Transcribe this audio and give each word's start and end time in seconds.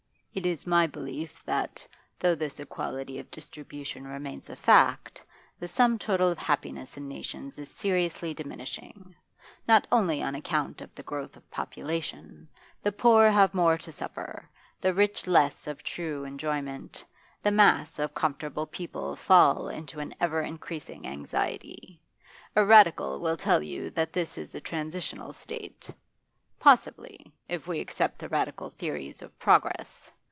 It 0.33 0.45
is 0.45 0.65
my 0.65 0.87
belief 0.87 1.43
that, 1.43 1.85
though 2.17 2.35
this 2.35 2.61
equality 2.61 3.19
of 3.19 3.29
distribution 3.29 4.07
remains 4.07 4.49
a 4.49 4.55
fact, 4.55 5.21
the 5.59 5.67
sum 5.67 5.99
total 5.99 6.29
of 6.29 6.37
happiness 6.37 6.95
in 6.95 7.05
nations 7.09 7.57
is 7.57 7.69
seriously 7.69 8.33
diminishing. 8.33 9.13
Not 9.67 9.85
only 9.91 10.23
on 10.23 10.33
account 10.33 10.79
of 10.79 10.95
the 10.95 11.03
growth 11.03 11.35
of 11.35 11.51
population; 11.51 12.47
the 12.81 12.93
poor 12.93 13.29
have 13.29 13.53
more 13.53 13.77
to 13.79 13.91
suffer, 13.91 14.49
the 14.79 14.93
rich 14.93 15.27
less 15.27 15.67
of 15.67 15.83
true 15.83 16.23
enjoyment, 16.23 17.03
the 17.43 17.51
mass 17.51 17.99
of 17.99 18.15
comfortable 18.15 18.65
people 18.65 19.17
fall 19.17 19.67
into 19.67 19.99
an 19.99 20.15
ever 20.21 20.39
increasing 20.41 21.05
anxiety. 21.05 21.99
A 22.55 22.63
Radical 22.63 23.19
will 23.19 23.35
tell 23.35 23.61
you 23.61 23.89
that 23.89 24.13
this 24.13 24.37
is 24.37 24.55
a 24.55 24.61
transitional 24.61 25.33
state. 25.33 25.89
Possibly, 26.57 27.33
if 27.49 27.67
we 27.67 27.81
accept 27.81 28.17
the 28.19 28.29
Radical 28.29 28.69
theories 28.69 29.21
of 29.21 29.37
progress. 29.37 30.09